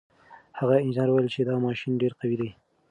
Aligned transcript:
هغه 0.59 0.75
انجنیر 0.85 1.09
وویل 1.09 1.27
چې 1.35 1.41
دا 1.49 1.55
ماشین 1.65 1.91
ډېر 2.01 2.13
قوي 2.19 2.37
دی. 2.41 2.49